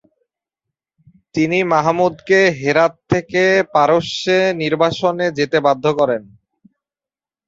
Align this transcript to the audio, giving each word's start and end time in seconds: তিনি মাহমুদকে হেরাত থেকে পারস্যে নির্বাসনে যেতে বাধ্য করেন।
তিনি 1.35 1.59
মাহমুদকে 1.71 2.39
হেরাত 2.59 2.93
থেকে 3.11 3.43
পারস্যে 3.73 4.37
নির্বাসনে 4.61 5.27
যেতে 5.37 5.57
বাধ্য 5.67 5.85
করেন। 5.99 6.21